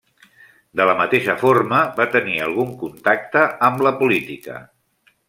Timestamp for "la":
0.89-0.93, 3.89-3.93